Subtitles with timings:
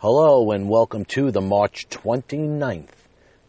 [0.00, 2.90] Hello and welcome to the March 29th,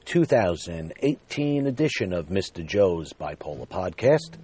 [0.06, 2.66] 2018 edition of Mr.
[2.66, 4.40] Joe's Bipolar Podcast.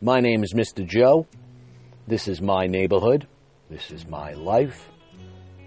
[0.00, 0.86] My name is Mr.
[0.86, 1.26] Joe.
[2.06, 3.28] This is my neighborhood.
[3.68, 4.88] This is my life.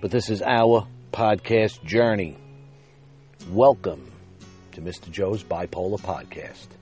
[0.01, 2.35] But this is our podcast journey.
[3.51, 4.11] Welcome
[4.71, 5.11] to Mr.
[5.11, 6.78] Joe's Bipolar Podcast.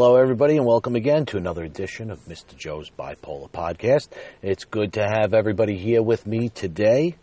[0.00, 2.56] Hello, everybody, and welcome again to another edition of Mr.
[2.56, 4.06] Joe's Bipolar Podcast.
[4.42, 7.16] It's good to have everybody here with me today.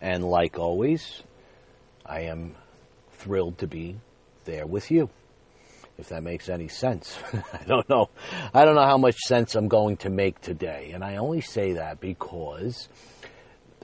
[0.00, 1.22] And like always,
[2.06, 2.54] I am
[3.18, 3.96] thrilled to be
[4.46, 5.10] there with you.
[5.98, 7.18] If that makes any sense.
[7.52, 8.08] I don't know.
[8.54, 10.92] I don't know how much sense I'm going to make today.
[10.94, 12.88] And I only say that because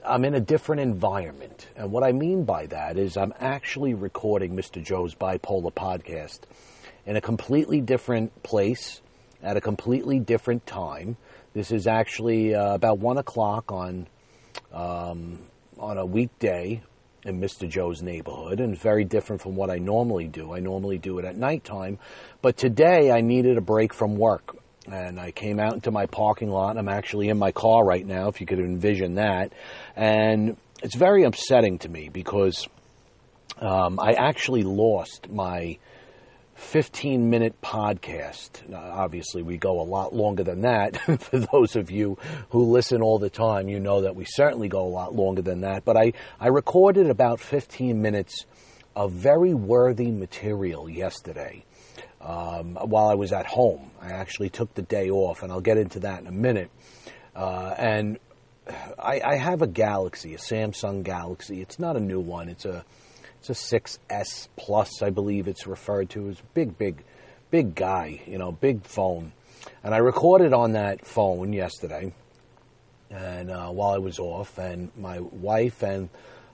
[0.03, 1.67] I'm in a different environment.
[1.75, 4.83] And what I mean by that is I'm actually recording Mr.
[4.83, 6.39] Joe's Bipolar Podcast
[7.05, 9.01] in a completely different place
[9.43, 11.17] at a completely different time.
[11.53, 14.07] This is actually uh, about one o'clock on
[14.73, 15.39] um,
[15.77, 16.81] on a weekday
[17.23, 17.69] in Mr.
[17.69, 20.53] Joe's neighborhood, and very different from what I normally do.
[20.53, 21.99] I normally do it at nighttime,
[22.41, 24.55] but today I needed a break from work,
[24.91, 26.77] and I came out into my parking lot.
[26.77, 29.53] I'm actually in my car right now, if you could envision that,
[29.95, 32.67] and it's very upsetting to me because
[33.59, 35.77] um, I actually lost my
[36.61, 38.67] 15 minute podcast.
[38.69, 40.97] Now, obviously, we go a lot longer than that.
[41.21, 42.17] For those of you
[42.51, 45.61] who listen all the time, you know that we certainly go a lot longer than
[45.61, 45.83] that.
[45.83, 48.45] But I, I recorded about 15 minutes
[48.95, 51.65] of very worthy material yesterday
[52.21, 53.91] um, while I was at home.
[54.01, 56.69] I actually took the day off, and I'll get into that in a minute.
[57.35, 58.17] Uh, and
[58.97, 61.59] I, I have a Galaxy, a Samsung Galaxy.
[61.61, 62.47] It's not a new one.
[62.47, 62.85] It's a
[63.41, 66.29] it's a 6S Plus, I believe it's referred to.
[66.29, 67.03] It's a big, big,
[67.49, 69.31] big guy, you know, big phone.
[69.83, 72.13] And I recorded on that phone yesterday,
[73.09, 76.09] and uh, while I was off, and my wife and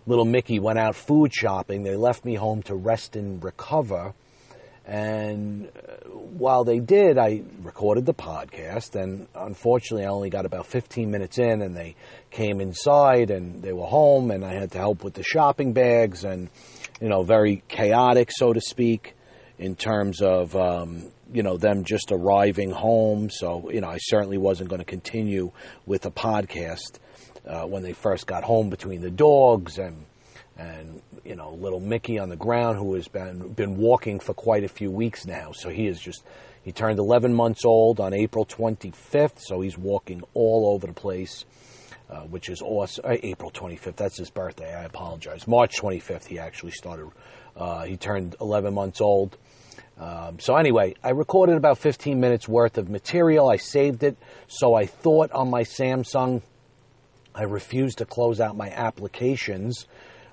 [0.05, 1.83] little Mickey went out food shopping.
[1.83, 4.13] They left me home to rest and recover.
[4.85, 8.95] And uh, while they did, I recorded the podcast.
[8.95, 11.95] And unfortunately, I only got about 15 minutes in, and they
[12.31, 16.23] came inside and they were home, and I had to help with the shopping bags
[16.23, 16.49] and,
[17.01, 19.15] you know, very chaotic, so to speak,
[19.59, 21.03] in terms of, um,
[21.33, 23.29] you know, them just arriving home.
[23.29, 25.51] So, you know, I certainly wasn't going to continue
[25.85, 26.99] with the podcast
[27.47, 30.05] uh, when they first got home between the dogs and
[30.57, 34.63] and you know little Mickey on the ground who has been been walking for quite
[34.63, 35.51] a few weeks now.
[35.51, 36.23] So he is just
[36.63, 41.45] he turned 11 months old on April 25th, so he's walking all over the place,
[42.09, 43.05] uh, which is awesome.
[43.05, 44.73] Uh, April 25th, that's his birthday.
[44.73, 45.47] I apologize.
[45.47, 47.09] March 25th, he actually started.
[47.55, 49.37] Uh, he turned 11 months old.
[49.99, 53.49] Um, so anyway, I recorded about 15 minutes worth of material.
[53.49, 54.15] I saved it,
[54.47, 56.41] so I thought on my Samsung.
[57.33, 59.87] I refused to close out my applications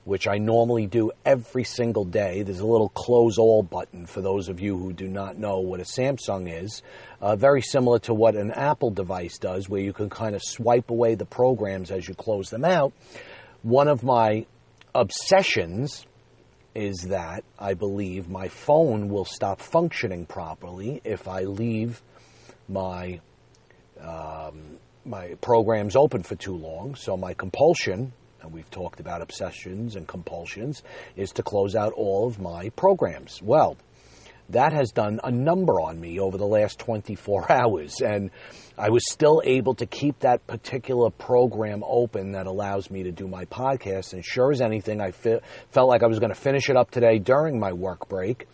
[0.05, 2.43] which I normally do every single day.
[2.43, 5.81] There's a little close all button for those of you who do not know what
[5.81, 6.83] a Samsung is.
[7.21, 10.91] Uh, very similar to what an Apple device does, where you can kind of swipe
[10.91, 12.93] away the programs as you close them out.
[13.63, 14.45] One of my
[14.95, 16.07] obsessions
[16.75, 22.03] is that I believe my phone will stop functioning properly if I leave
[22.69, 23.21] my
[24.01, 26.95] um, my programs open for too long.
[26.95, 28.13] So my compulsion
[28.45, 30.83] and we've talked about obsessions and compulsions,
[31.17, 33.41] is to close out all of my programs.
[33.43, 33.77] Well,
[34.51, 38.31] that has done a number on me over the last 24 hours, and
[38.77, 43.27] I was still able to keep that particular program open that allows me to do
[43.27, 44.13] my podcast.
[44.13, 45.41] And sure as anything, I fe-
[45.71, 48.47] felt like I was going to finish it up today during my work break.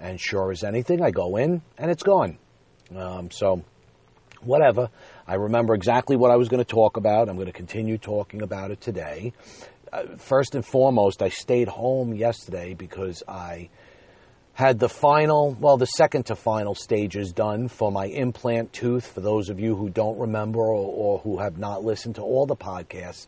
[0.00, 2.38] And sure as anything, I go in and it's gone.
[2.96, 3.62] Um, so,
[4.42, 4.88] whatever.
[5.26, 7.30] I remember exactly what I was going to talk about.
[7.30, 9.32] I'm going to continue talking about it today.
[9.90, 13.70] Uh, first and foremost, I stayed home yesterday because I
[14.52, 19.06] had the final, well, the second to final stages done for my implant tooth.
[19.06, 22.44] For those of you who don't remember or, or who have not listened to all
[22.44, 23.26] the podcasts,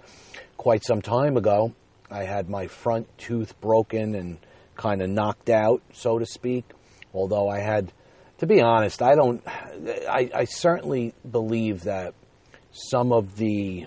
[0.59, 1.73] quite some time ago,
[2.11, 4.37] I had my front tooth broken and
[4.77, 6.65] kind of knocked out, so to speak.
[7.15, 7.91] Although I had
[8.39, 9.43] to be honest, I don't.
[9.47, 12.15] I, I, certainly believe that
[12.71, 13.87] some of the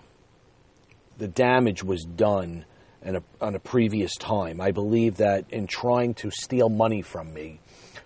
[1.18, 2.66] the damage was done
[3.04, 4.60] a, on a previous time.
[4.62, 7.60] I believe that in trying to steal money from me,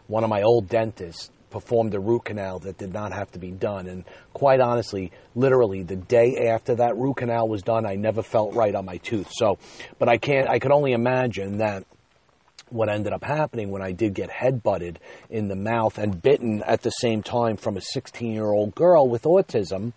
[0.07, 3.51] one of my old dentists performed a root canal that did not have to be
[3.51, 3.87] done.
[3.87, 4.03] And
[4.33, 8.73] quite honestly, literally the day after that root canal was done, I never felt right
[8.73, 9.29] on my tooth.
[9.31, 9.59] So,
[9.99, 11.85] but I can't, I could only imagine that
[12.73, 14.97] what ended up happening when I did get headbutted
[15.29, 19.07] in the mouth and bitten at the same time from a 16 year old girl
[19.07, 19.93] with autism.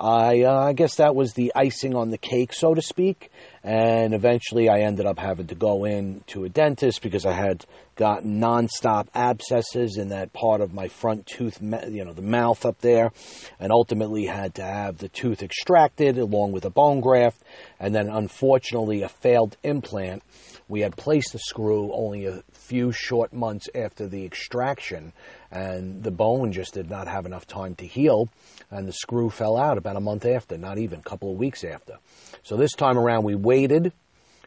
[0.00, 3.30] I, uh, I guess that was the icing on the cake, so to speak.
[3.62, 7.66] And eventually I ended up having to go in to a dentist because I had
[7.96, 12.80] gotten nonstop abscesses in that part of my front tooth, you know, the mouth up
[12.80, 13.12] there,
[13.58, 17.42] and ultimately had to have the tooth extracted along with a bone graft,
[17.78, 20.22] and then unfortunately a failed implant
[20.70, 25.12] we had placed the screw only a few short months after the extraction,
[25.50, 28.28] and the bone just did not have enough time to heal,
[28.70, 31.64] and the screw fell out about a month after, not even a couple of weeks
[31.64, 31.98] after.
[32.44, 33.92] So this time around, we waited.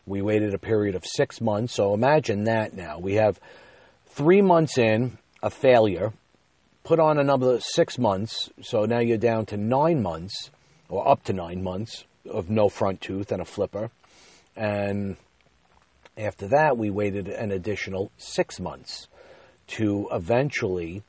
[0.06, 1.74] We waited a period of six months.
[1.74, 3.00] So imagine that now.
[3.00, 3.38] We have
[4.08, 6.14] three months in, a failure,
[6.86, 10.52] put on another six months, so now you're down to nine months,
[10.88, 13.92] or up to nine months, of no front tooth and a flipper.
[14.56, 15.18] And
[16.18, 19.07] after that, we waited an additional six months
[19.68, 21.04] to eventually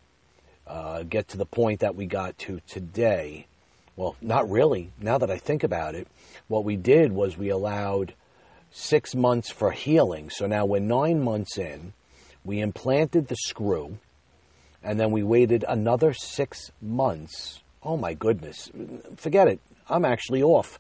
[0.66, 3.46] uh, get to the point that we got to today.
[3.96, 4.92] Well, not really.
[5.00, 6.08] Now that I think about it,
[6.48, 8.14] what we did was we allowed
[8.70, 10.30] six months for healing.
[10.30, 11.92] So now we're nine months in.
[12.44, 13.98] We implanted the screw,
[14.82, 17.60] and then we waited another six months.
[17.82, 18.70] Oh my goodness.
[19.16, 19.60] Forget it.
[19.88, 20.78] I'm actually off.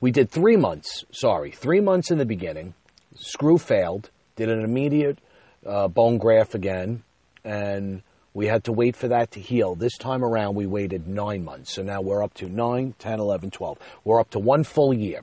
[0.00, 1.04] We did three months.
[1.10, 2.74] Sorry, three months in the beginning
[3.18, 5.18] screw failed, did an immediate
[5.66, 7.02] uh, bone graft again,
[7.44, 8.02] and
[8.34, 9.74] we had to wait for that to heal.
[9.74, 11.74] This time around, we waited nine months.
[11.74, 13.78] So now we're up to 9, 10, 11, 12.
[14.04, 15.22] We're up to one full year.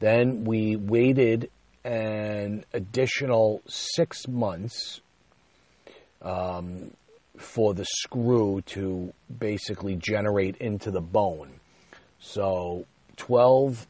[0.00, 1.50] Then we waited
[1.84, 5.00] an additional six months
[6.20, 6.90] um,
[7.36, 11.60] for the screw to basically generate into the bone.
[12.18, 12.86] So
[13.16, 13.86] 12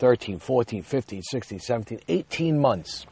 [0.00, 3.06] 13, 14, 15, 16, 17, 18 months.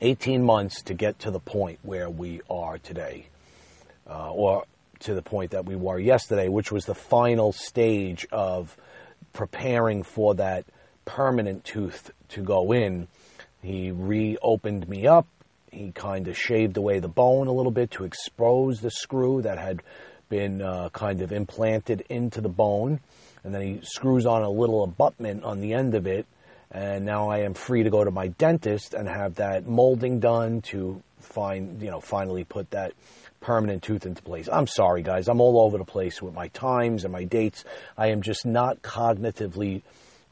[0.00, 3.28] 18 months to get to the point where we are today,
[4.08, 4.64] uh, or
[5.00, 8.78] to the point that we were yesterday, which was the final stage of
[9.34, 10.64] preparing for that
[11.04, 13.06] permanent tooth to go in.
[13.62, 15.26] He reopened me up.
[15.70, 19.58] He kind of shaved away the bone a little bit to expose the screw that
[19.58, 19.82] had
[20.30, 23.00] been uh, kind of implanted into the bone
[23.44, 26.26] and then he screws on a little abutment on the end of it.
[26.70, 30.60] And now I am free to go to my dentist and have that molding done
[30.62, 32.92] to find, you know, finally put that
[33.40, 34.48] permanent tooth into place.
[34.52, 35.28] I'm sorry, guys.
[35.28, 37.64] I'm all over the place with my times and my dates.
[37.96, 39.82] I am just not cognitively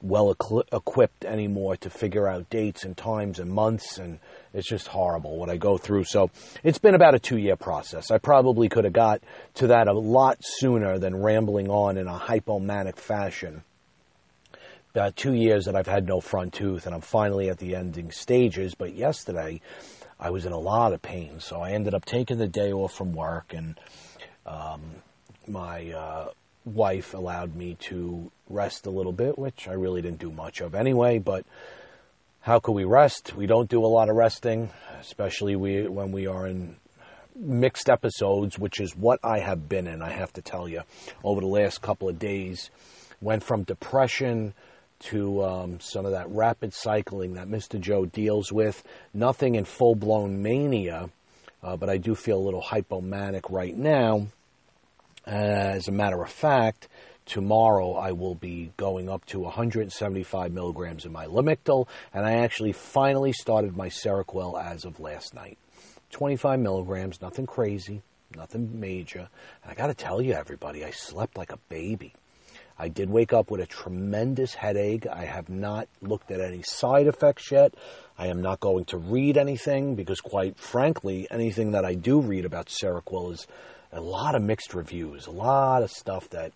[0.03, 4.19] well equipped anymore to figure out dates and times and months and
[4.57, 6.05] it's just horrible what I go through.
[6.05, 6.31] So
[6.65, 8.11] it's been about a two year process.
[8.11, 9.21] I probably could have got
[9.57, 13.63] to that a lot sooner than rambling on in a hypomanic fashion.
[14.95, 18.11] About two years that I've had no front tooth and I'm finally at the ending
[18.11, 18.75] stages.
[18.75, 19.61] But yesterday
[20.19, 21.39] I was in a lot of pain.
[21.41, 23.79] So I ended up taking the day off from work and
[24.47, 24.81] um,
[25.47, 26.29] my uh,
[26.65, 30.75] wife allowed me to rest a little bit, which I really didn't do much of
[30.75, 31.19] anyway.
[31.19, 31.45] But
[32.47, 33.35] how could we rest?
[33.35, 34.71] We don't do a lot of resting,
[35.01, 36.77] especially we, when we are in
[37.35, 40.83] mixed episodes, which is what I have been in, I have to tell you,
[41.25, 42.71] over the last couple of days.
[43.21, 44.55] Went from depression
[45.01, 47.81] to um, some of that rapid cycling that Mr.
[47.81, 48.85] Joe deals with.
[49.13, 51.11] Nothing in full blown mania,
[51.65, 54.29] uh, but I do feel a little hypomanic right now.
[55.27, 56.87] As a matter of fact,
[57.27, 62.73] tomorrow I will be going up to 175 milligrams of my Lamictal, and I actually
[62.73, 65.59] finally started my Seroquel as of last night.
[66.13, 68.01] 25 milligrams, nothing crazy,
[68.35, 69.29] nothing major.
[69.63, 72.15] And I got to tell you, everybody, I slept like a baby.
[72.79, 75.07] I did wake up with a tremendous headache.
[75.07, 77.75] I have not looked at any side effects yet.
[78.19, 82.45] I am not going to read anything because, quite frankly, anything that I do read
[82.45, 83.47] about Seroquel is
[83.93, 86.53] a lot of mixed reviews, a lot of stuff that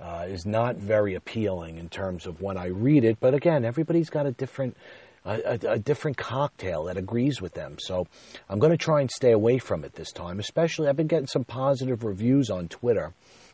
[0.00, 3.18] uh, is not very appealing in terms of when I read it.
[3.20, 4.76] But again, everybody's got a different
[5.24, 7.76] a, a, a different cocktail that agrees with them.
[7.78, 8.06] So
[8.48, 10.38] I'm going to try and stay away from it this time.
[10.38, 13.12] Especially, I've been getting some positive reviews on Twitter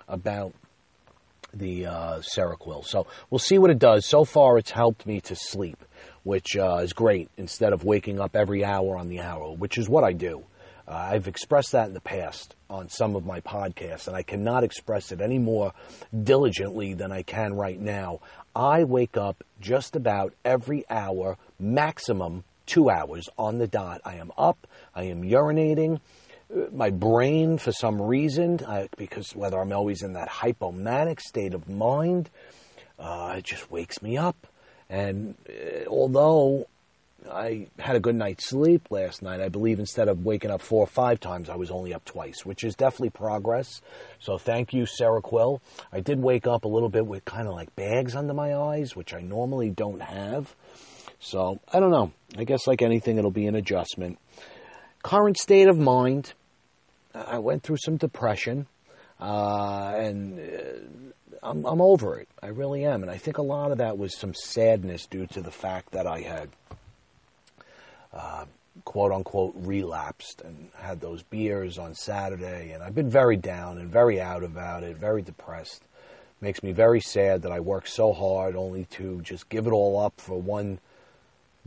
[0.09, 0.55] about
[1.53, 2.85] the uh, Seroquel.
[2.85, 4.07] So we'll see what it does.
[4.07, 5.83] So far, it's helped me to sleep,
[6.23, 9.89] which uh, is great instead of waking up every hour on the hour, which is
[9.89, 10.45] what I do.
[10.89, 14.65] Uh, I've expressed that in the past on some of my podcasts, and I cannot
[14.65, 15.73] express it any more
[16.23, 18.21] diligently than I can right now.
[18.55, 24.01] I wake up just about every hour, maximum two hours on the dot.
[24.05, 26.01] I am up, I am urinating,
[26.73, 31.69] my brain for some reason, I, because whether I'm always in that hypomanic state of
[31.69, 32.31] mind,
[32.99, 34.47] uh, it just wakes me up.
[34.89, 36.69] And uh, although
[37.31, 40.85] I had a good night's sleep last night, I believe instead of waking up four
[40.85, 43.81] or five times, I was only up twice, which is definitely progress.
[44.21, 45.61] So thank you, Seroquel.
[45.93, 48.95] I did wake up a little bit with kind of like bags under my eyes,
[48.95, 50.55] which I normally don't have.
[51.19, 52.13] So I don't know.
[52.37, 54.19] I guess like anything, it'll be an adjustment
[55.07, 56.33] current state of mind,
[57.15, 58.67] I went through some depression,
[59.21, 62.29] uh, and uh, I'm, I'm over it.
[62.43, 63.03] I really am.
[63.03, 66.09] And I think a lot of that was some sadness due to the fact that
[66.09, 66.49] I had,
[68.17, 68.45] uh,
[68.85, 72.73] quote unquote, relapsed and had those beers on Saturday.
[72.73, 75.83] And I've been very down and very out about it, very depressed.
[76.41, 79.99] Makes me very sad that I worked so hard only to just give it all
[79.99, 80.81] up for one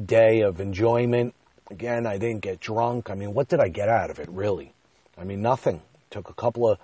[0.05, 1.33] day of enjoyment
[1.69, 3.09] Again, I didn't get drunk.
[3.09, 4.73] I mean, what did I get out of it, really?
[5.17, 5.81] I mean, nothing.
[6.09, 6.79] Took a couple of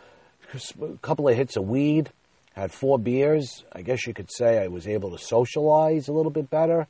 [0.80, 2.12] a couple of hits of weed,
[2.54, 3.64] had four beers.
[3.74, 6.86] I guess you could say I was able to socialize a little bit better,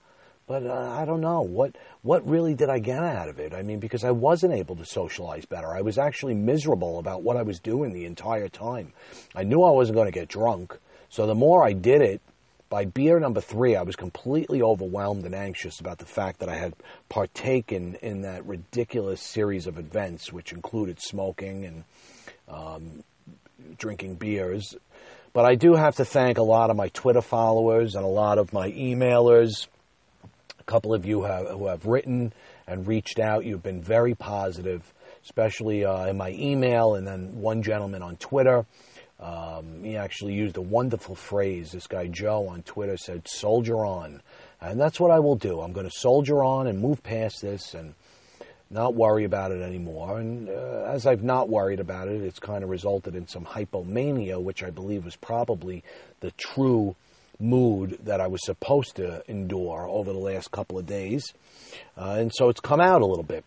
[0.48, 3.54] but uh, I don't know what what really did I get out of it.
[3.54, 5.68] I mean, because I wasn't able to socialize better.
[5.68, 8.94] I was actually miserable about what I was doing the entire time.
[9.36, 10.78] I knew I wasn't going to get drunk,
[11.10, 12.22] so the more I did it,
[12.70, 16.56] by beer number three, I was completely overwhelmed and anxious about the fact that I
[16.56, 16.74] had
[17.10, 21.84] partaken in that ridiculous series of events, which included smoking and
[22.50, 23.04] um,
[23.78, 24.76] drinking beers.
[25.32, 28.38] But I do have to thank a lot of my Twitter followers and a lot
[28.38, 29.68] of my emailers.
[30.66, 32.34] Couple of you have, who have written
[32.68, 33.46] and reached out.
[33.46, 34.82] You've been very positive,
[35.24, 38.66] especially uh, in my email, and then one gentleman on Twitter.
[39.20, 41.72] Um, he actually used a wonderful phrase.
[41.72, 44.22] This guy Joe on Twitter said, "Soldier on,"
[44.60, 45.62] and that's what I will do.
[45.62, 47.94] I'm going to soldier on and move past this and
[48.70, 50.20] not worry about it anymore.
[50.20, 54.42] And uh, as I've not worried about it, it's kind of resulted in some hypomania,
[54.42, 55.84] which I believe was probably
[56.20, 56.96] the true
[57.40, 61.34] mood that I was supposed to endure over the last couple of days.
[61.98, 63.44] Uh, and so it's come out a little bit.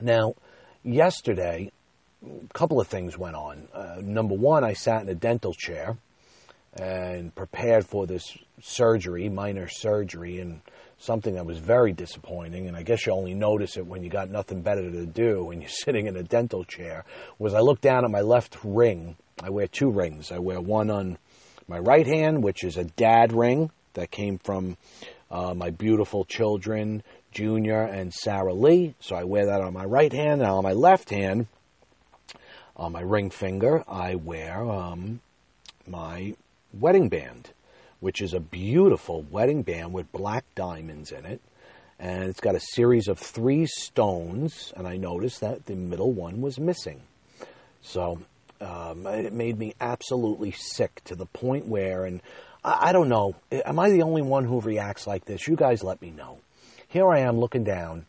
[0.00, 0.34] Now,
[0.82, 1.70] yesterday,
[2.24, 3.68] a couple of things went on.
[3.72, 5.96] Uh, number one, I sat in a dental chair
[6.74, 10.60] and prepared for this surgery, minor surgery, and
[10.98, 12.66] something that was very disappointing.
[12.66, 15.60] And I guess you only notice it when you got nothing better to do when
[15.60, 17.04] you're sitting in a dental chair.
[17.38, 19.16] Was I looked down at my left ring.
[19.42, 20.32] I wear two rings.
[20.32, 21.18] I wear one on
[21.68, 24.76] my right hand, which is a dad ring that came from
[25.30, 28.94] uh, my beautiful children, Junior and Sarah Lee.
[29.00, 30.40] So I wear that on my right hand.
[30.40, 31.46] Now on my left hand,
[32.76, 35.20] on my ring finger, I wear um,
[35.86, 36.34] my
[36.72, 37.50] wedding band,
[38.00, 41.40] which is a beautiful wedding band with black diamonds in it.
[41.98, 46.40] And it's got a series of three stones, and I noticed that the middle one
[46.40, 47.02] was missing.
[47.82, 48.20] So
[48.60, 52.20] um, it made me absolutely sick to the point where, and
[52.64, 55.46] I, I don't know, am I the only one who reacts like this?
[55.46, 56.40] You guys let me know.
[56.88, 58.06] Here I am looking down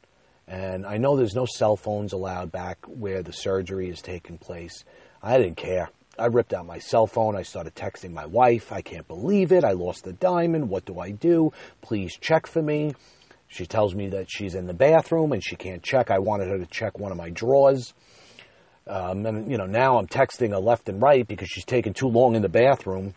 [0.47, 4.83] and I know there's no cell phones allowed back where the surgery is taking place.
[5.21, 5.89] I didn't care.
[6.17, 7.35] I ripped out my cell phone.
[7.35, 8.71] I started texting my wife.
[8.71, 9.63] I can't believe it.
[9.63, 10.69] I lost the diamond.
[10.69, 11.53] What do I do?
[11.81, 12.93] Please check for me.
[13.47, 16.09] She tells me that she's in the bathroom and she can't check.
[16.09, 17.93] I wanted her to check one of my drawers.
[18.89, 22.07] Um, and, you know, now I'm texting her left and right because she's taking too
[22.07, 23.13] long in the bathroom.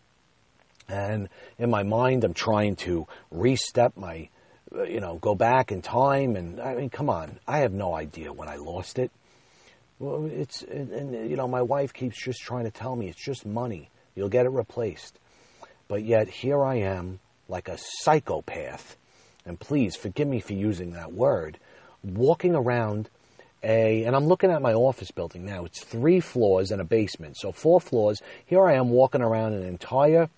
[0.89, 4.29] And in my mind, I'm trying to restep my
[4.75, 6.37] uh, you know, go back in time.
[6.37, 9.11] And I mean, come on, I have no idea when I lost it.
[9.99, 13.23] Well, it's, and, and, you know, my wife keeps just trying to tell me it's
[13.23, 13.91] just money.
[14.15, 15.19] You'll get it replaced.
[15.89, 18.97] But yet here I am, like a psychopath,
[19.45, 21.59] and please forgive me for using that word,
[22.03, 23.11] walking around
[23.63, 25.65] a, and I'm looking at my office building now.
[25.65, 28.21] It's three floors and a basement, so four floors.
[28.47, 30.29] Here I am walking around an entire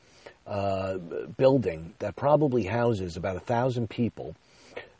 [0.47, 4.37] uh, building that probably houses about a thousand people,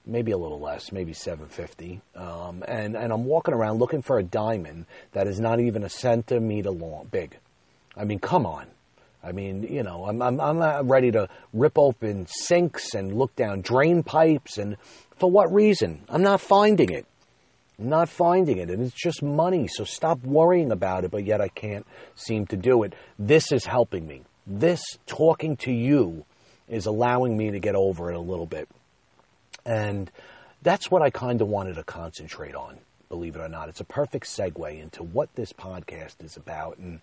[0.07, 2.01] maybe a little less, maybe 750.
[2.17, 5.91] Um, and, and I'm walking around looking for a diamond that is not even a
[5.91, 7.37] centimeter long, big.
[7.97, 8.67] I mean, come on.
[9.23, 13.63] I mean, you know, I'm, I'm, I'm ready to rip open sinks and look down
[13.63, 14.59] drain pipes.
[14.59, 14.77] And
[15.17, 16.05] for what reason?
[16.11, 17.07] I'm not finding it.
[17.79, 18.71] Not finding it.
[18.71, 19.69] And it's just money.
[19.69, 22.95] So stop worrying about it, but yet I can't seem to do it.
[23.19, 26.25] This is helping me this talking to you
[26.69, 28.69] is allowing me to get over it a little bit.
[29.65, 30.11] And
[30.63, 32.79] that's what I kind of wanted to concentrate on,
[33.09, 33.69] believe it or not.
[33.69, 36.79] It's a perfect segue into what this podcast is about.
[36.79, 37.01] And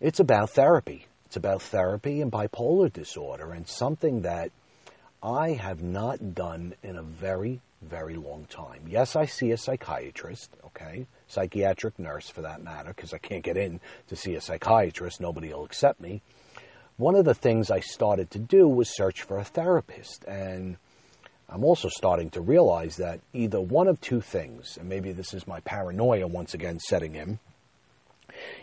[0.00, 1.06] it's about therapy.
[1.26, 4.50] It's about therapy and bipolar disorder and something that
[5.22, 8.82] I have not done in a very, very long time.
[8.88, 13.56] Yes, I see a psychiatrist, okay, psychiatric nurse for that matter, because I can't get
[13.56, 15.20] in to see a psychiatrist.
[15.20, 16.22] Nobody will accept me.
[16.96, 20.78] One of the things I started to do was search for a therapist, and
[21.48, 25.46] I'm also starting to realize that either one of two things, and maybe this is
[25.46, 27.38] my paranoia once again setting in,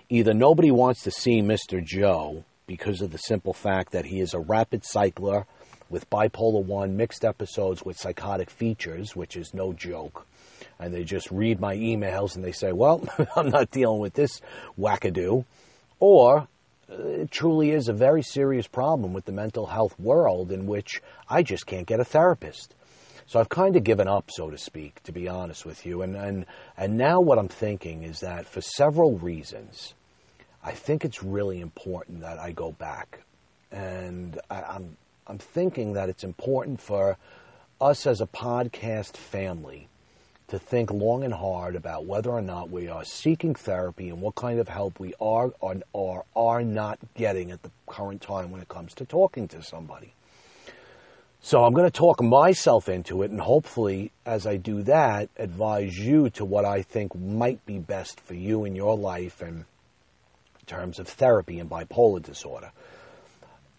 [0.09, 1.83] either nobody wants to see Mr.
[1.83, 5.45] Joe because of the simple fact that he is a rapid cycler
[5.93, 10.25] with bipolar 1 mixed episodes with psychotic features, which is no joke.
[10.79, 14.41] And they just read my emails and they say, well, I'm not dealing with this
[14.77, 15.45] wackadoo.
[15.99, 16.47] Or
[16.91, 20.99] uh, it truly is a very serious problem with the mental health world in which
[21.29, 22.73] I just can't get a therapist.
[23.27, 26.01] So I've kind of given up, so to speak, to be honest with you.
[26.01, 29.93] And, and, and now what I'm thinking is that for several reasons,
[30.63, 33.19] I think it's really important that I go back.
[33.71, 37.17] And I, I'm, I'm thinking that it's important for
[37.79, 39.87] us as a podcast family
[40.49, 44.35] to think long and hard about whether or not we are seeking therapy and what
[44.35, 48.61] kind of help we are or, or are not getting at the current time when
[48.61, 50.13] it comes to talking to somebody.
[51.41, 55.97] So I'm going to talk myself into it and hopefully as I do that advise
[55.97, 59.59] you to what I think might be best for you in your life and
[60.59, 62.71] in terms of therapy and bipolar disorder.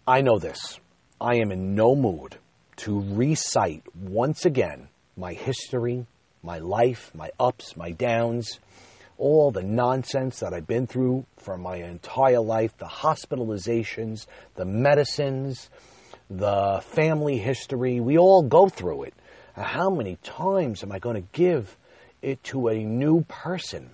[0.07, 0.79] I know this.
[1.21, 2.37] I am in no mood
[2.77, 6.07] to recite once again my history,
[6.43, 8.59] my life, my ups, my downs,
[9.17, 15.71] all the nonsense that I've been through for my entire life, the hospitalizations, the medicines,
[16.29, 18.01] the family history.
[18.01, 19.15] We all go through it.
[19.55, 21.77] How many times am I going to give
[22.23, 23.91] it to a new person?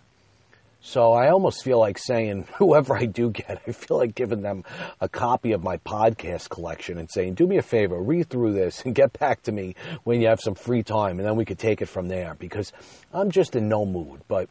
[0.83, 4.65] So I almost feel like saying, whoever I do get, I feel like giving them
[5.01, 8.83] a copy of my podcast collection and saying, do me a favor, read through this
[8.85, 11.59] and get back to me when you have some free time, and then we could
[11.59, 12.73] take it from there because
[13.13, 14.23] I'm just in no mood.
[14.27, 14.49] But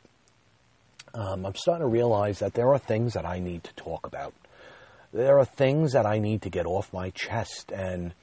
[1.13, 4.33] um, I'm starting to realize that there are things that I need to talk about.
[5.11, 7.71] There are things that I need to get off my chest.
[7.71, 8.13] And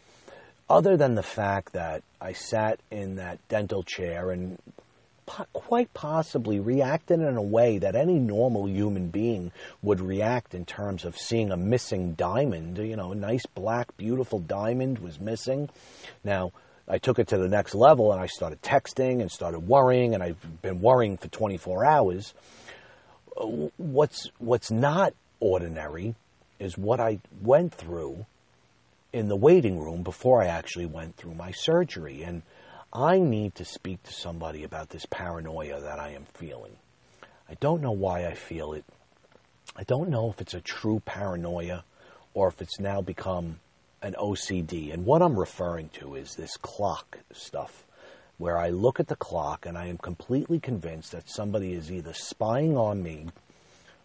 [0.70, 4.58] other than the fact that I sat in that dental chair and
[5.26, 11.04] quite possibly reacted in a way that any normal human being would react in terms
[11.04, 12.78] of seeing a missing diamond.
[12.78, 15.68] You know, a nice black, beautiful diamond was missing.
[16.24, 16.52] Now,
[16.88, 20.22] I took it to the next level and I started texting and started worrying, and
[20.22, 22.32] I've been worrying for 24 hours.
[23.76, 26.14] What's what's not ordinary
[26.58, 28.24] is what I went through
[29.12, 32.42] in the waiting room before I actually went through my surgery, and
[32.96, 36.76] I need to speak to somebody about this paranoia that I am feeling.
[37.46, 38.86] I don't know why I feel it.
[39.76, 41.84] I don't know if it's a true paranoia
[42.32, 43.60] or if it's now become
[44.00, 44.94] an OCD.
[44.94, 47.84] And what I'm referring to is this clock stuff,
[48.38, 52.14] where I look at the clock and I am completely convinced that somebody is either
[52.14, 53.26] spying on me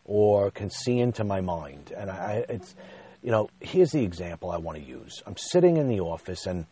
[0.03, 1.93] or can see into my mind.
[1.95, 2.75] And I, it's,
[3.23, 5.23] you know, here's the example I want to use.
[5.25, 6.65] I'm sitting in the office and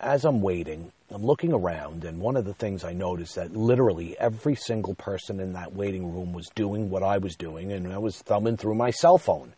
[0.00, 4.16] as I'm waiting, I'm looking around, and one of the things I noticed that literally
[4.18, 7.98] every single person in that waiting room was doing what I was doing, and I
[7.98, 9.54] was thumbing through my cell phone.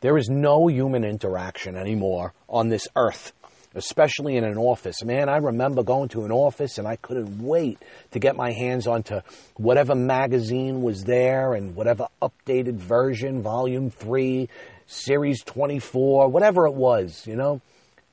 [0.00, 3.32] There is no human interaction anymore on this earth,
[3.74, 5.04] especially in an office.
[5.04, 7.78] Man, I remember going to an office and I couldn't wait
[8.12, 9.20] to get my hands onto
[9.56, 14.48] whatever magazine was there and whatever updated version, volume 3,
[14.86, 17.60] series 24, whatever it was, you know.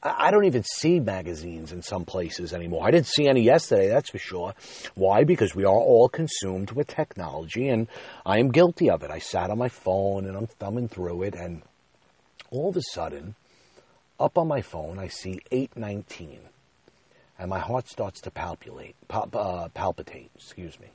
[0.05, 2.85] I don't even see magazines in some places anymore.
[2.85, 4.53] I didn't see any yesterday, that's for sure.
[4.93, 5.23] Why?
[5.23, 7.87] Because we are all consumed with technology, and
[8.23, 9.09] I am guilty of it.
[9.09, 11.63] I sat on my phone and I'm thumbing through it, and
[12.51, 13.33] all of a sudden,
[14.19, 16.39] up on my phone, I see 819,
[17.39, 20.87] and my heart starts to palpitate, pal- uh, palpitate, excuse me.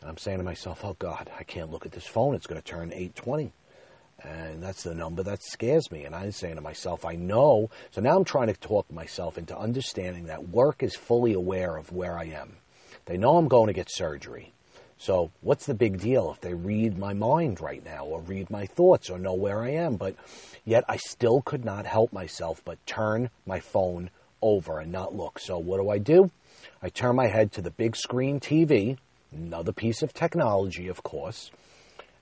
[0.00, 2.36] And I'm saying to myself, oh God, I can't look at this phone.
[2.36, 3.52] It's going to turn 820.
[4.22, 6.04] And that's the number that scares me.
[6.04, 7.70] And I'm saying to myself, I know.
[7.92, 11.92] So now I'm trying to talk myself into understanding that work is fully aware of
[11.92, 12.56] where I am.
[13.06, 14.52] They know I'm going to get surgery.
[14.98, 18.66] So what's the big deal if they read my mind right now or read my
[18.66, 19.94] thoughts or know where I am?
[19.96, 20.16] But
[20.64, 24.10] yet I still could not help myself but turn my phone
[24.42, 25.38] over and not look.
[25.38, 26.32] So what do I do?
[26.82, 28.98] I turn my head to the big screen TV,
[29.32, 31.52] another piece of technology, of course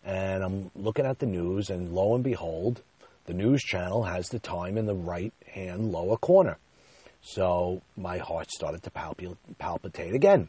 [0.06, 2.82] and I'm looking at the news, and lo and behold,
[3.26, 6.58] the news channel has the time in the right hand lower corner.
[7.20, 10.48] So my heart started to palpit- palpitate again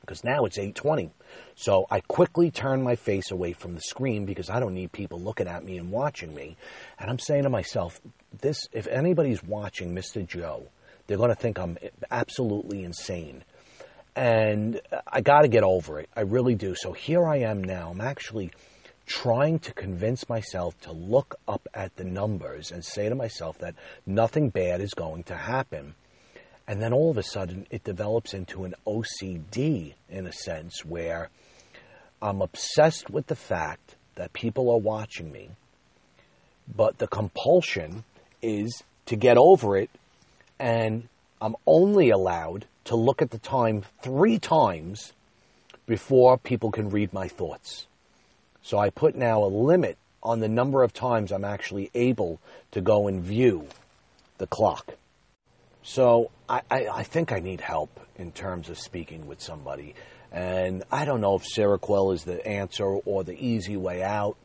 [0.00, 1.10] because now it's 8:20.
[1.54, 5.20] So I quickly turn my face away from the screen because I don't need people
[5.20, 6.56] looking at me and watching me.
[6.98, 8.00] And I'm saying to myself,
[8.40, 10.26] this if anybody's watching Mr.
[10.26, 10.68] Joe,
[11.06, 11.78] they're going to think I'm
[12.10, 13.44] absolutely insane.
[14.16, 16.08] And I got to get over it.
[16.16, 16.74] I really do.
[16.74, 17.90] So here I am now.
[17.90, 18.50] I'm actually
[19.06, 23.74] trying to convince myself to look up at the numbers and say to myself that
[24.06, 25.94] nothing bad is going to happen.
[26.66, 31.28] And then all of a sudden, it develops into an OCD in a sense where
[32.20, 35.50] I'm obsessed with the fact that people are watching me,
[36.74, 38.04] but the compulsion
[38.42, 39.90] is to get over it,
[40.58, 41.08] and
[41.40, 45.12] I'm only allowed to look at the time three times
[45.86, 47.86] before people can read my thoughts.
[48.62, 52.40] So I put now a limit on the number of times I'm actually able
[52.72, 53.68] to go and view
[54.38, 54.94] the clock.
[55.82, 59.94] So I, I, I think I need help in terms of speaking with somebody.
[60.32, 64.36] And I don't know if Seroquel is the answer or the easy way out.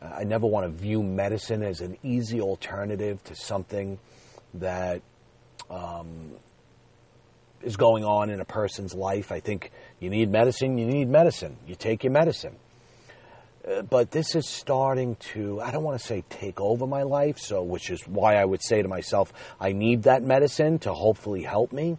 [0.00, 3.98] Uh, I never want to view medicine as an easy alternative to something
[4.54, 5.02] that
[5.68, 6.32] um,
[7.62, 9.32] is going on in a person's life.
[9.32, 11.56] I think you need medicine, you need medicine.
[11.66, 12.56] You take your medicine.
[13.68, 17.38] Uh, but this is starting to, I don't want to say take over my life,
[17.38, 21.42] so which is why I would say to myself, I need that medicine to hopefully
[21.42, 21.98] help me.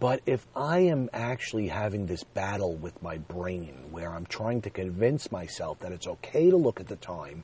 [0.00, 4.70] But if I am actually having this battle with my brain where I'm trying to
[4.70, 7.42] convince myself that it's okay to look at the time,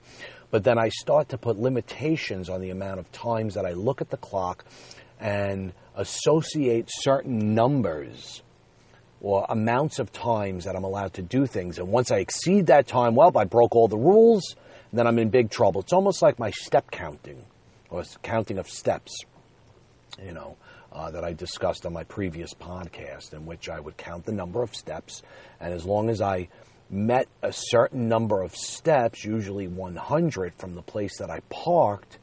[0.53, 4.01] but then I start to put limitations on the amount of times that I look
[4.01, 4.64] at the clock
[5.19, 8.43] and associate certain numbers
[9.21, 11.79] or amounts of times that I'm allowed to do things.
[11.79, 14.55] And once I exceed that time, well, I broke all the rules,
[14.93, 15.81] then I'm in big trouble.
[15.81, 17.45] It's almost like my step counting
[17.91, 19.17] or counting of steps,
[20.23, 20.57] you know,
[20.93, 24.63] uh, that I discussed on my previous podcast, in which I would count the number
[24.63, 25.23] of steps.
[25.59, 26.49] And as long as I
[26.91, 32.19] met a certain number of steps, usually 100 from the place that I parked,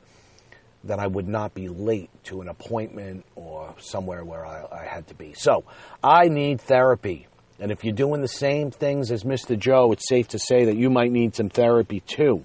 [0.83, 5.07] then I would not be late to an appointment or somewhere where I, I, had
[5.07, 5.33] to be.
[5.33, 5.63] So
[6.03, 7.27] I need therapy.
[7.59, 9.57] And if you're doing the same things as Mr.
[9.57, 12.43] Joe, it's safe to say that you might need some therapy too.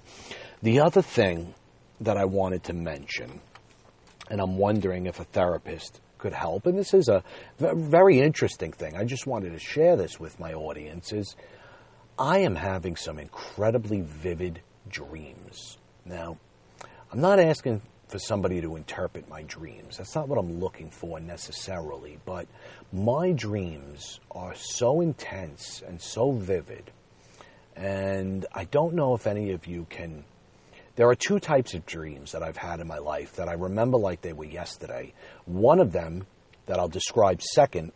[0.62, 1.54] The other thing
[2.02, 3.40] that I wanted to mention,
[4.28, 7.22] and I'm wondering if a therapist could help, and this is a
[7.58, 8.96] very interesting thing.
[8.96, 11.36] I just wanted to share this with my audience is
[12.18, 15.78] I am having some incredibly vivid dreams.
[16.04, 16.36] Now,
[17.12, 19.96] I'm not asking for somebody to interpret my dreams.
[19.96, 22.46] That's not what I'm looking for necessarily, but
[22.92, 26.90] my dreams are so intense and so vivid.
[27.74, 30.24] And I don't know if any of you can.
[30.94, 33.98] There are two types of dreams that I've had in my life that I remember
[33.98, 35.12] like they were yesterday.
[35.44, 36.26] One of them
[36.66, 37.92] that I'll describe second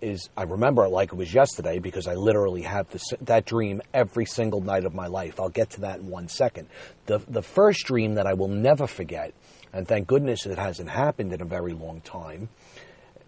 [0.00, 3.82] is I remember it like it was yesterday because I literally have this, that dream
[3.92, 5.38] every single night of my life.
[5.40, 6.68] I'll get to that in one second.
[7.06, 9.32] The, the first dream that I will never forget,
[9.72, 12.48] and thank goodness it hasn't happened in a very long time,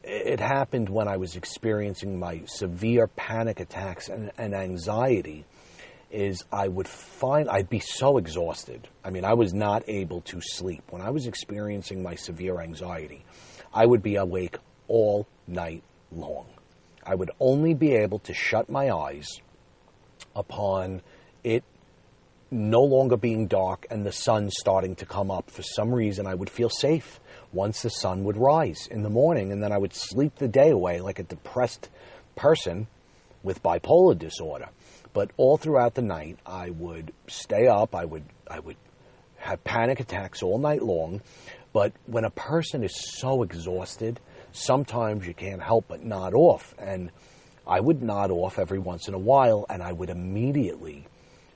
[0.04, 5.44] it happened when I was experiencing my severe panic attacks and, and anxiety.
[6.10, 8.86] Is I would find I'd be so exhausted.
[9.02, 10.82] I mean, I was not able to sleep.
[10.90, 13.24] When I was experiencing my severe anxiety,
[13.72, 14.58] I would be awake
[14.88, 16.48] all night long.
[17.04, 19.28] I would only be able to shut my eyes
[20.34, 21.02] upon
[21.44, 21.64] it
[22.50, 25.50] no longer being dark and the sun starting to come up.
[25.50, 27.18] For some reason, I would feel safe
[27.52, 30.70] once the sun would rise in the morning, and then I would sleep the day
[30.70, 31.88] away like a depressed
[32.36, 32.86] person
[33.42, 34.68] with bipolar disorder.
[35.12, 37.94] But all throughout the night, I would stay up.
[37.94, 38.76] I would I would
[39.36, 41.20] have panic attacks all night long.
[41.72, 44.20] But when a person is so exhausted,
[44.52, 46.74] sometimes you can't help but nod off.
[46.78, 47.10] And
[47.66, 51.06] I would nod off every once in a while, and I would immediately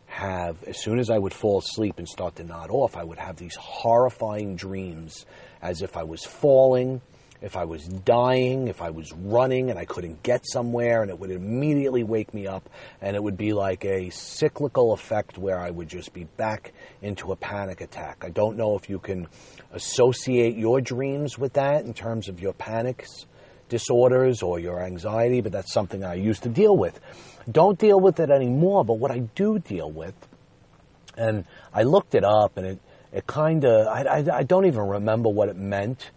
[0.06, 3.18] have, as soon as I would fall asleep and start to nod off, I would
[3.18, 5.26] have these horrifying dreams
[5.60, 7.00] as if I was falling,
[7.40, 11.18] if I was dying, if I was running and I couldn't get somewhere, and it
[11.18, 12.68] would immediately wake me up,
[13.00, 16.72] and it would be like a cyclical effect where I would just be back
[17.02, 18.24] into a panic attack.
[18.24, 19.28] I don't know if you can
[19.72, 23.26] associate your dreams with that in terms of your panics
[23.68, 26.98] disorders or your anxiety, but that's something I used to deal with.
[27.50, 30.14] Don't deal with it anymore, but what I do deal with,
[31.16, 32.80] and I looked it up and it,
[33.12, 36.10] it kind of, I, I, I don't even remember what it meant.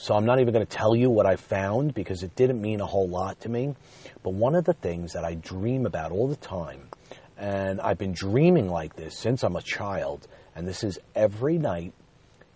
[0.00, 2.80] So I'm not even going to tell you what I found because it didn't mean
[2.80, 3.74] a whole lot to me.
[4.22, 6.88] But one of the things that I dream about all the time,
[7.36, 11.94] and I've been dreaming like this since I'm a child, and this is every night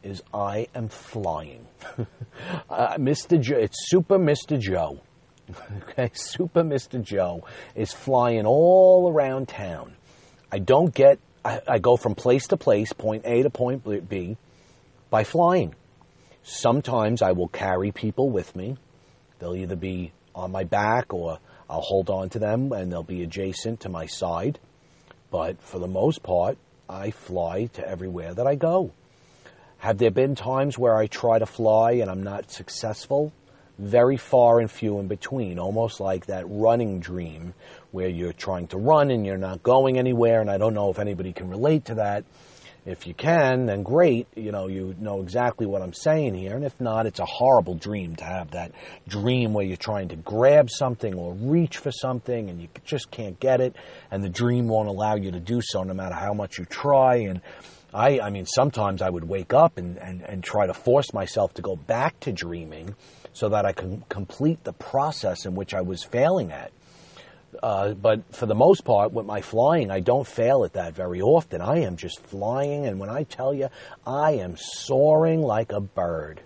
[0.04, 1.66] is I am flying.
[2.70, 3.40] uh, Mr.
[3.40, 4.58] Joe, it's Super Mr.
[4.58, 5.00] Joe.
[5.88, 7.02] okay, Super Mr.
[7.02, 9.94] Joe is flying all around town.
[10.52, 14.36] I don't get, I, I go from place to place, point A to point B,
[15.10, 15.74] by flying.
[16.42, 18.76] Sometimes I will carry people with me.
[19.38, 23.22] They'll either be on my back or I'll hold on to them and they'll be
[23.22, 24.58] adjacent to my side.
[25.30, 28.92] But for the most part, I fly to everywhere that I go.
[29.78, 33.32] Have there been times where I try to fly and I'm not successful?
[33.78, 37.54] Very far and few in between, almost like that running dream
[37.90, 40.40] where you're trying to run and you're not going anywhere.
[40.40, 42.24] And I don't know if anybody can relate to that.
[42.84, 44.26] If you can, then great.
[44.34, 46.56] You know, you know exactly what I'm saying here.
[46.56, 48.72] And if not, it's a horrible dream to have that
[49.06, 53.38] dream where you're trying to grab something or reach for something and you just can't
[53.38, 53.76] get it.
[54.10, 57.16] And the dream won't allow you to do so no matter how much you try.
[57.18, 57.40] And
[57.94, 61.54] I, I mean, sometimes I would wake up and, and, and try to force myself
[61.54, 62.96] to go back to dreaming
[63.32, 66.72] so that I can complete the process in which I was failing at.
[67.62, 71.20] Uh, but for the most part, with my flying, I don't fail at that very
[71.20, 71.60] often.
[71.60, 73.68] I am just flying, and when I tell you,
[74.06, 76.40] I am soaring like a bird.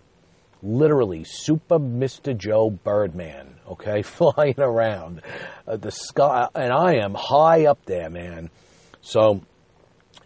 [0.63, 2.37] Literally, Super Mr.
[2.37, 5.23] Joe Birdman, okay, flying around
[5.67, 8.51] uh, the sky, and I am high up there, man.
[9.01, 9.43] So,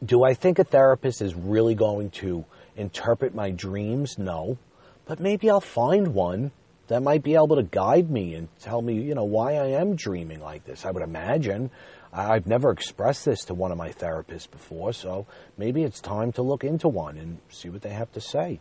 [0.02, 4.18] do I think a therapist is really going to interpret my dreams?
[4.18, 4.56] No.
[5.04, 6.52] But maybe I'll find one
[6.90, 9.94] that might be able to guide me and tell me, you know, why I am
[9.94, 10.84] dreaming like this.
[10.84, 11.70] I would imagine.
[12.12, 16.42] I've never expressed this to one of my therapists before, so maybe it's time to
[16.42, 18.58] look into one and see what they have to say.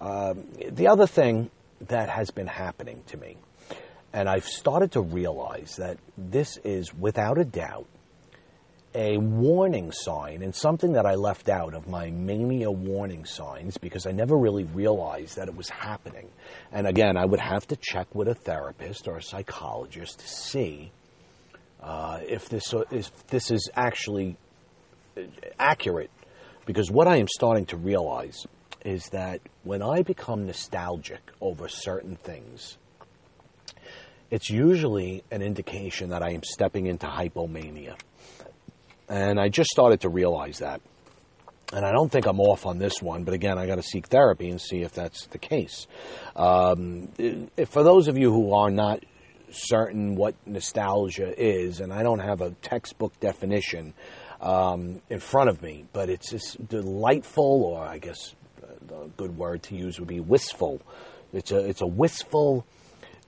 [0.00, 1.50] Um, the other thing
[1.88, 3.36] that has been happening to me,
[4.14, 7.86] and I've started to realize that this is without a doubt
[8.94, 14.06] a warning sign and something that I left out of my mania warning signs because
[14.06, 16.28] I never really realized that it was happening.
[16.72, 20.90] And again, I would have to check with a therapist or a psychologist to see
[21.80, 24.36] uh, if this uh, if this is actually
[25.16, 25.22] uh,
[25.58, 26.10] accurate.
[26.66, 28.46] Because what I am starting to realize
[28.84, 32.76] is that when I become nostalgic over certain things,
[34.30, 37.96] it's usually an indication that I am stepping into hypomania.
[39.10, 40.80] And I just started to realize that.
[41.72, 44.06] And I don't think I'm off on this one, but again, I got to seek
[44.06, 45.88] therapy and see if that's the case.
[46.36, 47.08] Um,
[47.66, 49.04] for those of you who are not
[49.50, 53.94] certain what nostalgia is, and I don't have a textbook definition
[54.40, 58.34] um, in front of me, but it's just delightful, or I guess
[58.86, 60.80] the good word to use would be wistful.
[61.32, 62.64] It's a it's a wistful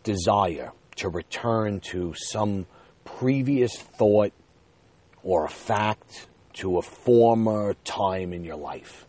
[0.04, 2.66] desire to return to some
[3.04, 4.32] previous thought
[5.22, 9.06] or a fact to a former time in your life.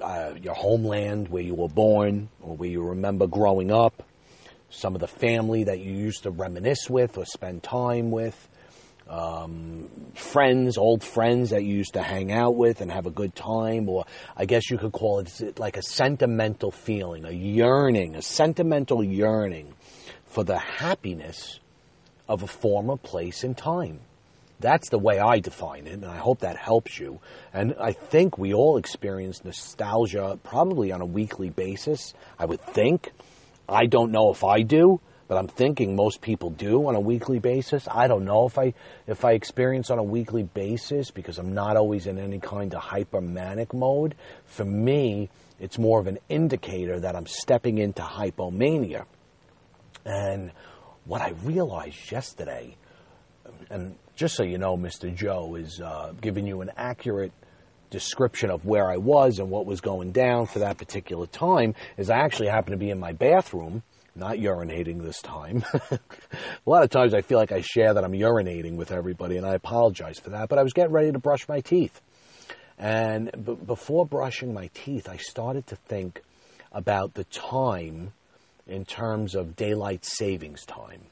[0.00, 4.02] Uh, your homeland, where you were born, or where you remember growing up,
[4.70, 8.48] some of the family that you used to reminisce with or spend time with,
[9.08, 13.34] um, friends, old friends that you used to hang out with and have a good
[13.34, 14.04] time, or
[14.36, 19.74] I guess you could call it like a sentimental feeling, a yearning, a sentimental yearning
[20.26, 21.60] for the happiness
[22.28, 24.00] of a former place and time.
[24.60, 27.20] That's the way I define it, and I hope that helps you.
[27.52, 32.12] And I think we all experience nostalgia probably on a weekly basis.
[32.38, 33.12] I would think.
[33.68, 37.38] I don't know if I do, but I'm thinking most people do on a weekly
[37.38, 37.86] basis.
[37.88, 38.74] I don't know if I
[39.06, 42.82] if I experience on a weekly basis because I'm not always in any kind of
[42.82, 44.14] hypermanic mode.
[44.46, 45.28] For me,
[45.60, 49.04] it's more of an indicator that I'm stepping into hypomania.
[50.04, 50.50] And
[51.04, 52.76] what I realized yesterday,
[53.70, 55.14] and just so you know, Mr.
[55.14, 57.30] Joe is uh, giving you an accurate
[57.88, 62.10] description of where I was and what was going down for that particular time, is
[62.10, 63.84] I actually happened to be in my bathroom,
[64.16, 65.64] not urinating this time.
[65.92, 66.00] a
[66.66, 69.54] lot of times I feel like I share that I'm urinating with everybody, and I
[69.54, 72.00] apologize for that, but I was getting ready to brush my teeth.
[72.76, 76.22] And b- before brushing my teeth, I started to think
[76.72, 78.12] about the time
[78.66, 81.02] in terms of daylight savings time.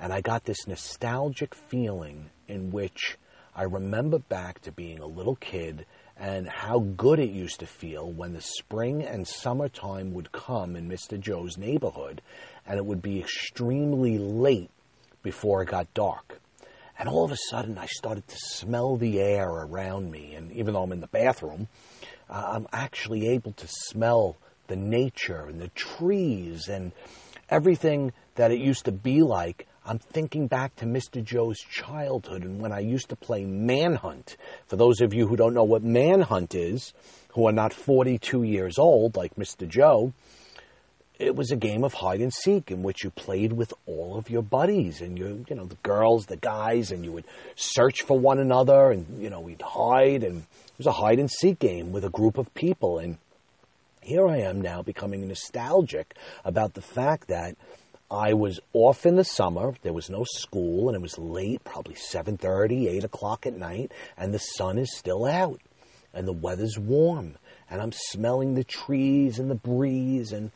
[0.00, 3.16] And I got this nostalgic feeling in which
[3.54, 8.10] I remember back to being a little kid and how good it used to feel
[8.10, 11.18] when the spring and summertime would come in Mr.
[11.20, 12.22] Joe's neighborhood
[12.66, 14.70] and it would be extremely late
[15.22, 16.40] before it got dark.
[16.98, 20.34] And all of a sudden, I started to smell the air around me.
[20.34, 21.68] And even though I'm in the bathroom,
[22.28, 26.92] uh, I'm actually able to smell the nature and the trees and
[27.48, 31.24] everything that it used to be like I'm thinking back to Mr.
[31.24, 34.36] Joe's childhood and when I used to play Manhunt.
[34.66, 36.92] For those of you who don't know what Manhunt is,
[37.30, 39.66] who are not 42 years old like Mr.
[39.66, 40.12] Joe,
[41.18, 44.28] it was a game of hide and seek in which you played with all of
[44.28, 47.24] your buddies and you, you know, the girls, the guys, and you would
[47.56, 51.30] search for one another and, you know, we'd hide and it was a hide and
[51.30, 52.98] seek game with a group of people.
[52.98, 53.16] And
[54.02, 57.56] here I am now becoming nostalgic about the fact that
[58.10, 59.74] I was off in the summer.
[59.82, 64.32] There was no school, and it was late, probably 7.30, 8 o'clock at night, and
[64.32, 65.60] the sun is still out,
[66.14, 67.36] and the weather's warm,
[67.70, 70.50] and I'm smelling the trees and the breeze, and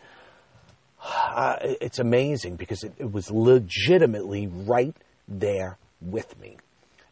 [1.05, 4.97] uh, it's amazing because it, it was legitimately right
[5.29, 6.57] there with me.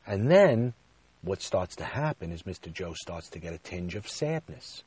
[0.06, 0.72] And then
[1.22, 2.72] what starts to happen is Mr.
[2.72, 4.82] Joe starts to get a tinge of sadness.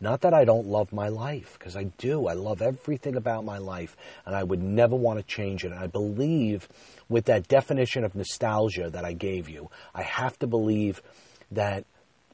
[0.00, 2.26] Not that I don't love my life, because I do.
[2.26, 5.72] I love everything about my life, and I would never want to change it.
[5.72, 6.68] And I believe
[7.08, 11.02] with that definition of nostalgia that I gave you, I have to believe
[11.52, 11.84] that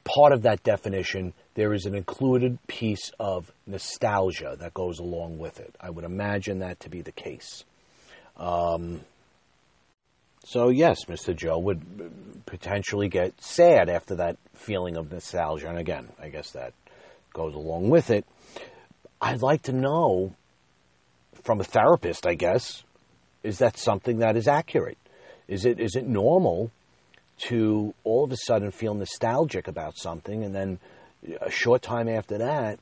[0.03, 5.59] part of that definition, there is an included piece of nostalgia that goes along with
[5.59, 5.75] it.
[5.79, 7.65] I would imagine that to be the case.
[8.37, 9.01] Um,
[10.45, 11.35] so, yes, Mr.
[11.35, 15.67] Joe would potentially get sad after that feeling of nostalgia.
[15.67, 16.73] And again, I guess that
[17.37, 18.25] goes along with it.
[19.21, 20.33] I'd like to know
[21.43, 22.83] from a therapist, I guess,
[23.43, 24.97] is that something that is accurate?
[25.47, 26.71] Is it is it normal
[27.47, 30.79] to all of a sudden feel nostalgic about something and then
[31.39, 32.79] a short time after that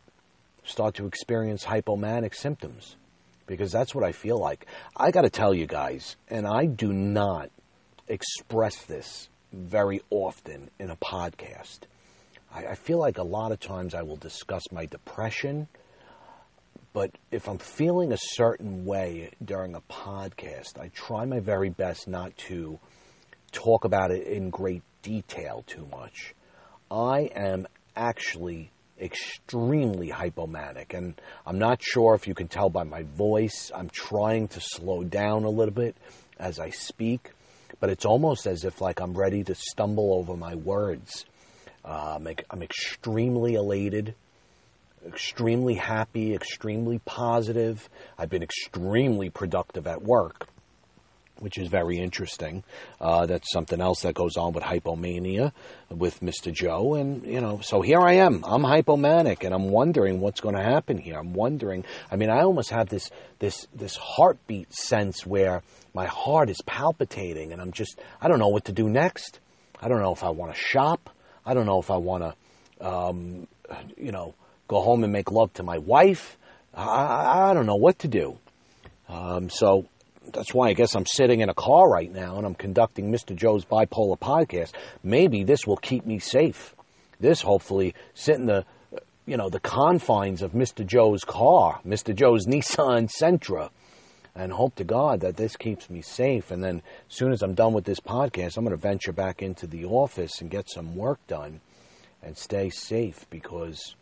[0.63, 2.96] start to experience hypomanic symptoms?
[3.46, 4.65] Because that's what I feel like.
[4.98, 7.52] I got to tell you guys, and I do not
[8.08, 11.82] express this very often in a podcast.
[12.56, 15.68] I, I feel like a lot of times I will discuss my depression,
[16.94, 22.08] but if I'm feeling a certain way during a podcast, I try my very best
[22.08, 22.80] not to
[23.52, 26.34] talk about it in great detail too much.
[26.89, 33.04] I am actually extremely hypomanic, and I'm not sure if you can tell by my
[33.04, 33.72] voice.
[33.76, 35.98] I'm trying to slow down a little bit
[36.39, 37.32] as I speak,
[37.82, 41.26] but it's almost as if like I'm ready to stumble over my words.
[41.91, 44.15] I'm, I'm extremely elated,
[45.06, 47.89] extremely happy, extremely positive.
[48.17, 50.48] I've been extremely productive at work,
[51.39, 52.63] which is very interesting.
[53.00, 55.52] Uh, that's something else that goes on with hypomania
[55.89, 56.52] with Mr.
[56.52, 56.95] Joe.
[56.95, 58.43] And, you know, so here I am.
[58.45, 61.19] I'm hypomanic and I'm wondering what's going to happen here.
[61.19, 65.62] I'm wondering, I mean, I almost have this, this, this heartbeat sense where
[65.93, 69.39] my heart is palpitating and I'm just, I don't know what to do next.
[69.80, 71.12] I don't know if I want to shop.
[71.45, 73.47] I don't know if I want to, um,
[73.97, 74.34] you know,
[74.67, 76.38] go home and make love to my wife.
[76.73, 78.38] I, I don't know what to do.
[79.08, 79.88] Um, so
[80.34, 83.36] that's why I guess I'm sitting in a car right now and I'm conducting Mr.
[83.36, 84.71] Joe's bipolar podcast.
[85.03, 86.75] Maybe this will keep me safe.
[87.19, 88.65] This hopefully sit in the,
[89.25, 90.86] you know, the confines of Mr.
[90.86, 92.13] Joe's car, Mr.
[92.15, 93.69] Joe's Nissan Sentra,
[94.36, 96.52] and hope to God that this keeps me safe.
[96.52, 99.41] And then as soon as I'm done with this podcast, I'm going to venture back
[99.41, 101.62] into the office and get some work done
[102.21, 103.95] and stay safe because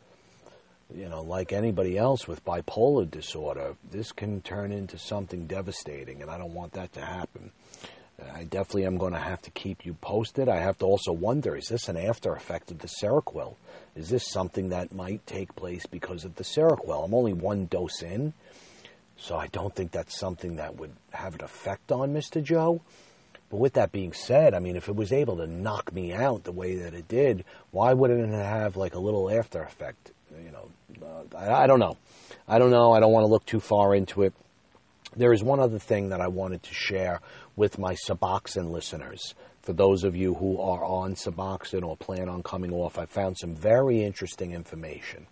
[0.93, 6.30] you know, like anybody else with bipolar disorder, this can turn into something devastating, and
[6.30, 7.52] I don't want that to happen.
[8.34, 10.48] I definitely am going to have to keep you posted.
[10.48, 13.56] I have to also wonder is this an after effect of the Seroquel?
[13.96, 17.04] Is this something that might take place because of the Seroquel?
[17.04, 18.34] I'm only one dose in,
[19.17, 22.43] so I don't think that's something that would have an effect on Mr.
[22.43, 22.82] Joe.
[23.49, 26.43] But with that being said, I mean, if it was able to knock me out
[26.43, 30.12] the way that it did, why wouldn't it have like a little after effect?
[30.43, 30.69] You know,
[31.06, 31.97] uh, I, I don't know.
[32.47, 32.93] I don't know.
[32.93, 34.34] I don't want to look too far into it.
[35.15, 37.21] There is one other thing that I wanted to share
[37.56, 39.36] with my Suboxone listeners.
[39.62, 43.38] For those of you who are on Suboxone or plan on coming off, I found
[43.38, 45.28] some very interesting information.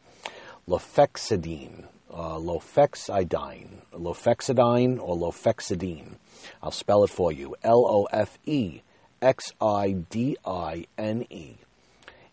[0.70, 6.16] Lofexidine, uh, lofexidine, lofexidine or lofexidine.
[6.62, 7.56] I'll spell it for you.
[7.64, 8.82] L O F E
[9.22, 11.58] X I D I N E.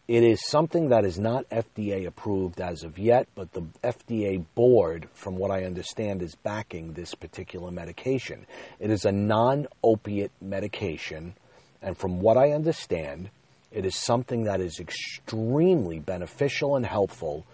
[0.08, 5.06] It is something that is not FDA approved as of yet, but the FDA board,
[5.12, 8.46] from what I understand, is backing this particular medication.
[8.80, 11.34] It is a non opiate medication,
[11.82, 13.28] and from what I understand,
[13.70, 17.44] it is something that is extremely beneficial and helpful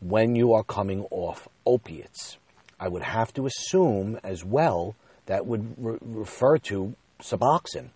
[0.00, 2.38] when you are coming off opiates.
[2.78, 4.96] I would have to assume as well
[5.26, 7.90] that would re- refer to Suboxone.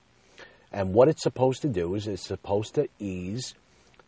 [0.73, 3.55] And what it's supposed to do is it's supposed to ease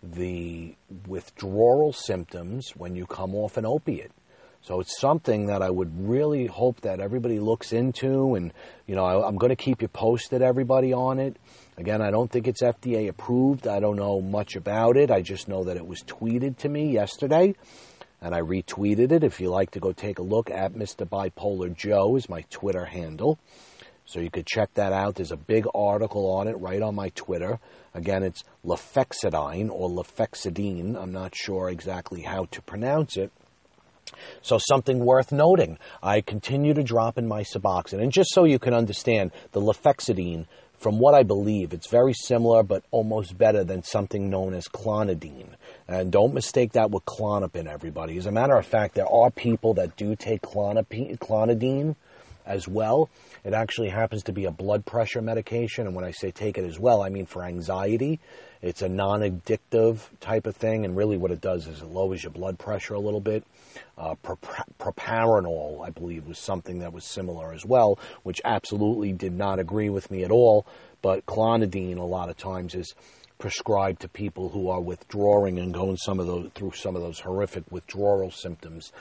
[0.03, 4.13] the withdrawal symptoms when you come off an opiate.
[4.63, 8.53] So it's something that I would really hope that everybody looks into, and
[8.87, 11.37] you know I, am going to keep you posted, everybody, on it.
[11.77, 13.69] Again, I don't think it's FDA approved.
[13.69, 15.11] I don't know much about it.
[15.11, 17.55] I just know that it was tweeted to me yesterday,
[18.21, 19.25] and I retweeted it.
[19.25, 21.09] If you like to go take a look at Mr.
[21.09, 23.39] Bipolar Joe is my Twitter handle.
[24.05, 25.17] So you could check that out.
[25.17, 27.61] There's a big article on it right on my Twitter.
[27.93, 30.97] Again, it's lofexidine or lofexidine.
[30.97, 33.31] I'm not sure exactly how to pronounce it.
[34.41, 38.03] So something worth noting, I continue to drop in my Suboxone.
[38.03, 40.47] And just so you can understand, the Lefexidine,
[40.79, 45.51] from what I believe, it's very similar but almost better than something known as clonidine.
[45.89, 48.17] And don't mistake that with Klonopin, everybody.
[48.17, 51.97] As a matter of fact, there are people that do take klonopin, clonidine
[52.47, 53.11] as well.
[53.45, 55.87] It actually happens to be a blood pressure medication.
[55.87, 58.21] And when I say take it as well, I mean for anxiety.
[58.61, 60.85] It's a non addictive type of thing.
[60.85, 63.45] And really, what it does is it lowers your blood pressure a little bit.
[63.97, 64.15] Uh,
[65.85, 70.11] I believe, was something that was similar as well, which absolutely did not agree with
[70.11, 70.67] me at all.
[71.01, 72.95] But clonidine, a lot of times, is
[73.39, 77.21] prescribed to people who are withdrawing and going some of those through some of those
[77.21, 78.93] horrific withdrawal symptoms.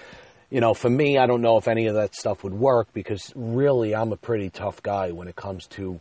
[0.49, 3.33] You know, for me, I don't know if any of that stuff would work because
[3.35, 5.99] really, I'm a pretty tough guy when it comes to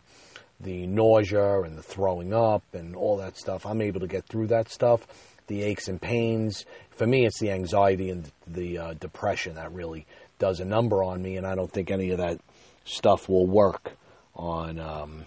[0.61, 3.65] the nausea and the throwing up and all that stuff.
[3.65, 5.05] I'm able to get through that stuff.
[5.47, 6.65] The aches and pains.
[6.91, 10.05] For me, it's the anxiety and the uh, depression that really
[10.39, 12.39] does a number on me, and I don't think any of that
[12.85, 13.91] stuff will work
[14.35, 15.25] on um,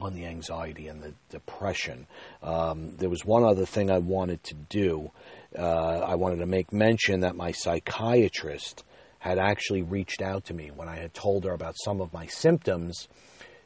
[0.00, 2.06] on the anxiety and the depression.
[2.42, 5.10] Um, there was one other thing I wanted to do.
[5.56, 8.84] Uh, I wanted to make mention that my psychiatrist
[9.18, 12.26] had actually reached out to me when I had told her about some of my
[12.26, 13.08] symptoms.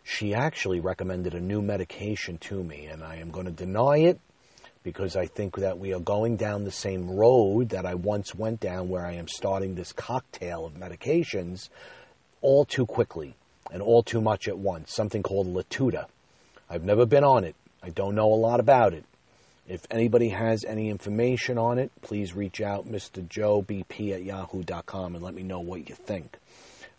[0.05, 4.21] She actually recommended a new medication to me, and I am going to deny it
[4.83, 8.61] because I think that we are going down the same road that I once went
[8.61, 11.69] down, where I am starting this cocktail of medications
[12.41, 13.37] all too quickly
[13.71, 16.07] and all too much at once, something called Latuda.
[16.69, 17.55] I've never been on it.
[17.83, 19.05] I don't know a lot about it.
[19.73, 23.27] If anybody has any information on it, please reach out, Mr.
[23.27, 26.37] Joe BP at yahoo.com, and let me know what you think.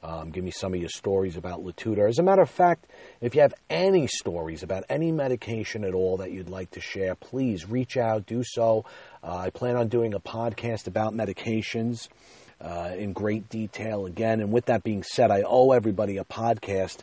[0.01, 2.09] Um, give me some of your stories about Latuda.
[2.09, 2.88] As a matter of fact,
[3.21, 7.13] if you have any stories about any medication at all that you'd like to share,
[7.13, 8.86] please reach out, do so.
[9.24, 12.09] Uh, I plan on doing a podcast about medications
[12.59, 14.39] uh, in great detail again.
[14.39, 17.01] And with that being said, I owe everybody a podcast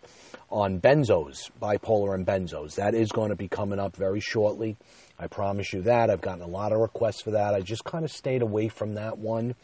[0.51, 2.75] on benzos, bipolar and benzos.
[2.75, 4.77] That is going to be coming up very shortly.
[5.21, 6.09] I promise you that.
[6.09, 7.55] I've gotten a lot of requests for that.
[7.55, 9.55] I just kind of stayed away from that one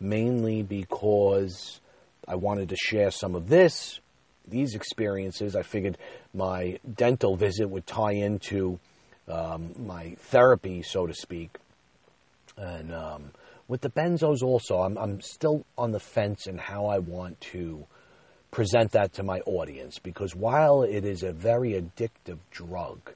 [0.00, 1.80] mainly because
[2.26, 4.00] I wanted to share some of this,
[4.48, 5.54] these experiences.
[5.54, 5.98] I figured
[6.32, 8.78] my dental visit would tie into
[9.28, 11.58] um, my therapy, so to speak.
[12.56, 13.30] And um,
[13.68, 17.84] with the benzos, also, I'm, I'm still on the fence in how I want to
[18.50, 23.12] present that to my audience because while it is a very addictive drug,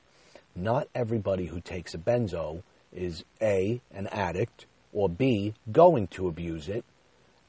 [0.61, 6.69] not everybody who takes a benzo is A, an addict, or B, going to abuse
[6.69, 6.85] it,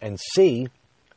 [0.02, 0.68] and C,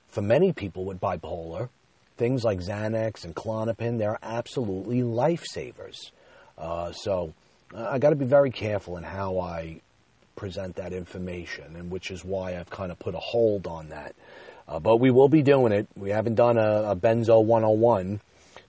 [0.09, 1.69] for many people with bipolar,
[2.17, 6.11] things like Xanax and Klonopin, they're absolutely lifesavers.
[6.57, 7.35] Uh, so
[7.75, 9.81] uh, I got to be very careful in how I
[10.37, 14.15] present that information, and which is why I've kind of put a hold on that.
[14.67, 15.89] Uh, but we will be doing it.
[15.97, 18.21] We haven't done a, a Benzo 101,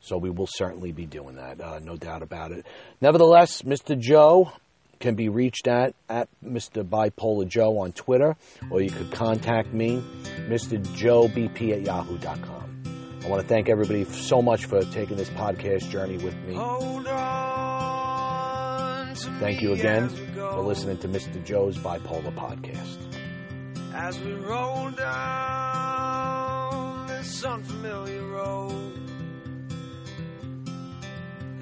[0.06, 2.66] so we will certainly be doing that, uh, no doubt about it.
[3.02, 3.98] Nevertheless, Mr.
[4.00, 4.52] Joe
[5.00, 6.84] can be reached at at Mr.
[6.88, 8.36] Bipolar Joe on Twitter,
[8.72, 10.02] or you could contact me,
[10.48, 10.82] Mr.
[10.96, 12.84] Joe BP at yahoo.com.
[13.24, 16.54] I want to thank everybody so much for taking this podcast journey with me.
[16.54, 21.44] Hold on to Thank you again for listening to Mr.
[21.44, 22.98] Joe's Bipolar Podcast.
[23.96, 24.92] as we roll
[25.76, 28.65] down this unfamiliar road.